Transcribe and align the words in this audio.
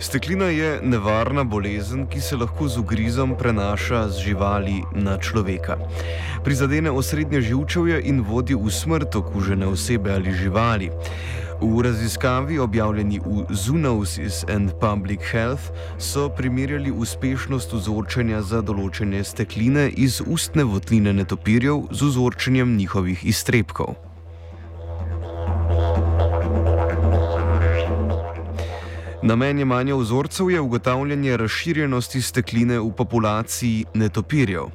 Steklina 0.00 0.44
je 0.44 0.80
nevarna 0.82 1.44
bolezen, 1.44 2.06
ki 2.06 2.20
se 2.20 2.36
lahko 2.36 2.68
z 2.68 2.78
ugrizom 2.78 3.34
prenaša 3.38 4.08
z 4.08 4.18
živali 4.18 4.82
na 4.94 5.18
človeka. 5.18 5.74
Prizadene 6.44 6.90
osrednje 6.90 7.40
živčevje 7.40 7.98
in 8.04 8.22
vodi 8.22 8.54
v 8.54 8.70
smrt 8.70 9.16
okužene 9.16 9.66
osebe 9.66 10.14
ali 10.14 10.32
živali. 10.32 10.90
V 11.60 11.82
raziskavi, 11.82 12.58
objavljeni 12.58 13.18
v 13.18 13.46
Zoonosis 13.50 14.44
and 14.54 14.70
Public 14.80 15.20
Health, 15.32 15.74
so 15.98 16.28
primerjali 16.30 16.94
uspešnost 16.94 17.74
vzorčenja 17.74 18.42
za 18.42 18.62
določene 18.62 19.24
stekline 19.24 19.88
iz 19.90 20.22
ustne 20.22 20.62
votline 20.62 21.12
netopirjev 21.12 21.88
z 21.90 22.12
vzorčenjem 22.12 22.76
njihovih 22.76 23.26
iztrebkov. 23.26 24.07
Namen 29.22 29.58
jemanja 29.58 29.96
vzorcev 29.96 30.50
je 30.50 30.60
ugotavljanje 30.60 31.36
razširjenosti 31.36 32.22
stekline 32.22 32.78
v 32.78 32.92
populaciji 32.96 33.84
netopirjev. 33.94 34.68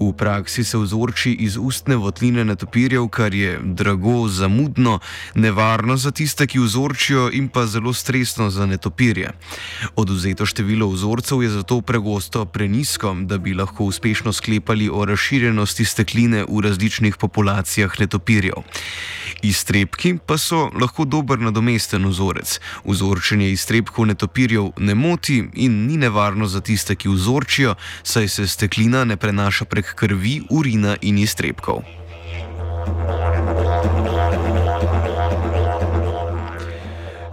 V 0.00 0.12
praksi 0.12 0.64
se 0.64 0.78
vzorči 0.78 1.32
iz 1.32 1.56
ustne 1.56 1.96
votline 1.96 2.44
netopirjev, 2.44 3.08
kar 3.08 3.34
je 3.34 3.58
drago, 3.64 4.28
zamudno, 4.28 4.98
nevarno 5.34 5.96
za 5.96 6.10
tiste, 6.10 6.46
ki 6.46 6.58
vzorčijo, 6.58 7.30
in 7.32 7.48
pa 7.48 7.66
zelo 7.66 7.92
stresno 7.92 8.50
za 8.50 8.66
netopirje. 8.66 9.32
Oduzeto 9.96 10.46
število 10.46 10.88
vzorcev 10.88 11.42
je 11.42 11.48
zato 11.50 11.80
pregosto 11.80 12.44
prenisko, 12.44 13.16
da 13.20 13.38
bi 13.38 13.54
lahko 13.54 13.84
uspešno 13.84 14.32
sklepali 14.32 14.90
o 14.92 15.04
razširjenosti 15.04 15.84
stekline 15.84 16.44
v 16.48 16.60
različnih 16.60 17.16
populacijah 17.16 18.00
netopirjev. 18.00 18.60
Iztrebki 19.46 20.16
pa 20.26 20.38
so 20.38 20.70
lahko 20.80 21.04
dober 21.04 21.38
nadomesten 21.38 22.06
vzorec. 22.10 22.56
Vzorčenje 22.84 23.50
iztrebkov 23.54 24.08
netopirjev 24.10 24.72
ne 24.78 24.94
moti 24.94 25.38
in 25.54 25.86
ni 25.86 25.96
nevarno 25.96 26.46
za 26.46 26.60
tiste, 26.60 26.96
ki 26.96 27.12
vzorčijo, 27.14 27.76
saj 28.02 28.28
se 28.28 28.48
steklina 28.48 29.04
ne 29.04 29.16
prenaša 29.16 29.64
prek 29.64 29.94
krvi, 29.94 30.40
urina 30.50 30.96
in 31.02 31.18
iztrebkov. 31.18 31.84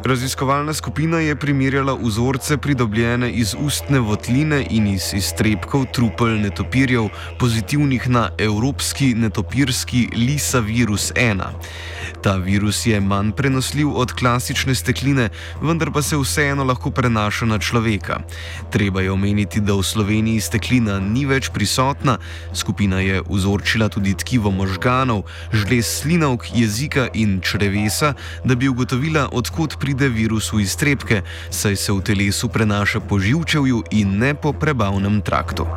Raziskovalna 0.05 0.73
skupina 0.73 1.19
je 1.19 1.35
primerjala 1.35 1.93
vzorce 2.01 2.57
pridobljene 2.57 3.31
iz 3.31 3.55
ustne 3.59 3.99
votline 3.99 4.65
in 4.69 4.87
iz 4.87 5.13
iztrebkov 5.13 5.85
trupel 5.93 6.41
netopirjev 6.41 7.07
pozitivnih 7.39 8.09
na 8.09 8.29
evropski 8.37 9.13
netopirski 9.13 10.09
Lisa 10.15 10.59
virus 10.59 11.11
1. 11.15 11.43
Ta 12.23 12.37
virus 12.39 12.85
je 12.85 12.99
manj 13.01 13.31
prenosljiv 13.31 13.89
od 13.99 14.11
klasične 14.15 14.75
stekline, 14.75 15.29
vendar 15.61 15.91
pa 15.91 16.01
se 16.01 16.15
vseeno 16.17 16.63
lahko 16.63 16.91
prenaša 16.91 17.45
na 17.45 17.59
človeka. 17.59 18.21
Treba 18.71 19.01
je 19.01 19.11
omeniti, 19.11 19.59
da 19.59 19.75
v 19.75 19.83
Sloveniji 19.83 20.39
steklina 20.39 20.99
ni 21.03 21.25
več 21.27 21.49
prisotna, 21.51 22.17
skupina 22.55 23.01
je 23.03 23.19
vzorčila 23.27 23.89
tudi 23.91 24.15
tkivo 24.15 24.51
možganov, 24.55 25.25
žlez 25.51 25.83
slinavk, 25.99 26.47
jezika 26.55 27.09
in 27.13 27.41
črevesa, 27.43 28.13
da 28.43 28.55
bi 28.55 28.71
ugotovila, 28.71 29.27
odkot 29.31 29.75
pride 29.79 30.07
virus 30.07 30.53
v 30.53 30.63
iztrebke, 30.63 31.25
saj 31.51 31.75
se 31.75 31.91
v 31.91 31.99
telesu 32.07 32.47
prenaša 32.47 33.03
po 33.03 33.19
živčevju 33.19 33.83
in 33.91 34.15
ne 34.23 34.31
po 34.33 34.53
prebavnem 34.53 35.19
traktu. 35.21 35.67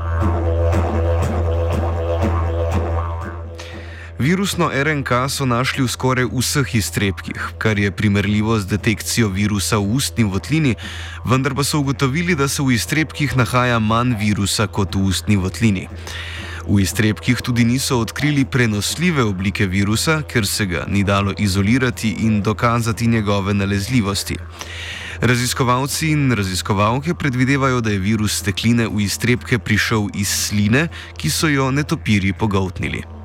Virusno 4.27 4.71
RNK 4.75 5.31
so 5.31 5.47
našli 5.47 5.87
v 5.87 5.89
skoraj 5.89 6.27
vseh 6.27 6.75
iztrebkih, 6.75 7.39
kar 7.63 7.79
je 7.79 7.93
primerljivo 7.95 8.59
z 8.59 8.67
detekcijo 8.67 9.29
virusa 9.31 9.79
v 9.79 9.95
ustni 9.95 10.25
votlini, 10.27 10.75
vendar 11.23 11.55
pa 11.55 11.63
so 11.63 11.79
ugotovili, 11.79 12.35
da 12.35 12.49
se 12.51 12.59
v 12.59 12.75
iztrebkih 12.75 13.37
nahaja 13.39 13.79
manj 13.79 14.19
virusa 14.19 14.67
kot 14.67 14.99
v 14.99 15.07
ustni 15.07 15.39
votlini. 15.39 15.87
V 16.67 16.83
iztrebkih 16.83 17.39
tudi 17.39 17.63
niso 17.63 18.03
odkrili 18.03 18.43
prenosljive 18.43 19.23
oblike 19.23 19.71
virusa, 19.71 20.23
ker 20.27 20.43
se 20.43 20.67
ga 20.67 20.83
ni 20.91 21.07
dalo 21.07 21.31
izolirati 21.39 22.17
in 22.27 22.43
dokazati 22.43 23.07
njegove 23.07 23.55
nalezljivosti. 23.55 24.43
Raziskovalci 25.23 26.11
in 26.11 26.33
raziskovalke 26.33 27.15
predvidevajo, 27.15 27.81
da 27.81 27.95
je 27.95 28.03
virus 28.03 28.43
stekline 28.43 28.91
v 28.91 29.07
iztrebke 29.07 29.59
prišel 29.59 30.11
iz 30.19 30.29
sline, 30.29 30.89
ki 31.15 31.31
so 31.31 31.47
jo 31.47 31.71
netopiri 31.71 32.33
pogotnili. 32.33 33.16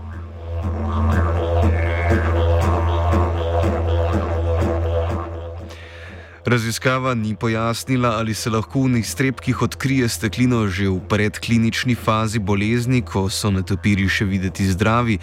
Raziskava 6.51 7.13
ni 7.15 7.35
pojasnila, 7.35 8.09
ali 8.19 8.33
se 8.33 8.49
lahko 8.49 8.81
v 8.83 8.99
iztrebkih 8.99 9.61
odkrije 9.61 10.09
steklino 10.09 10.67
že 10.67 10.89
v 10.89 10.99
predklinični 11.07 11.95
fazi 11.95 12.39
bolezni, 12.39 12.99
ko 13.01 13.29
so 13.31 13.51
netopiri 13.55 14.09
še 14.11 14.27
videti 14.27 14.67
zdravi, 14.67 15.15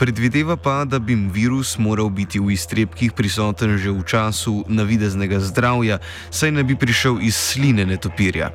predvideva 0.00 0.56
pa, 0.56 0.84
da 0.88 0.96
bi 0.98 1.12
virus 1.14 1.76
moral 1.76 2.08
biti 2.08 2.40
v 2.40 2.56
iztrebkih 2.56 3.12
prisoten 3.12 3.76
že 3.76 3.92
v 3.92 4.00
času 4.08 4.64
navideznega 4.72 5.44
zdravja, 5.44 6.00
saj 6.30 6.50
ne 6.56 6.64
bi 6.64 6.72
prišel 6.80 7.20
iz 7.20 7.36
sline 7.36 7.84
netopirja. 7.84 8.48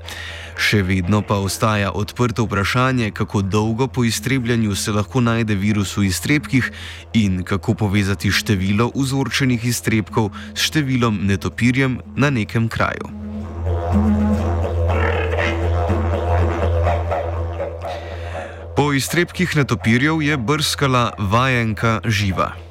Še 0.55 0.85
vedno 0.87 1.19
pa 1.19 1.35
ostaja 1.43 1.91
odprto 1.91 2.45
vprašanje, 2.47 3.11
kako 3.11 3.41
dolgo 3.41 3.87
po 3.91 4.05
iztrebljanju 4.07 4.75
se 4.75 4.91
lahko 4.95 5.19
najde 5.19 5.55
virus 5.55 5.97
v 5.97 6.07
iztrebkih 6.07 6.71
in 7.13 7.43
kako 7.43 7.75
povezati 7.75 8.31
število 8.31 8.87
vzorčenih 8.95 9.65
iztrebkov 9.67 10.31
s 10.55 10.69
številom 10.69 11.19
netopirjem 11.27 11.99
na 12.15 12.29
nekem 12.29 12.67
kraju. 12.67 13.09
Po 18.75 18.93
iztrebkih 18.93 19.55
netopirjev 19.55 20.21
je 20.21 20.37
brskala 20.37 21.11
vajenka 21.17 21.99
živa. 22.05 22.64